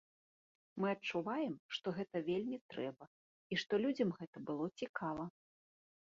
[0.83, 3.03] Мы адчуваем, што гэта вельмі трэба,
[3.51, 5.23] і што людзям гэта было цікава.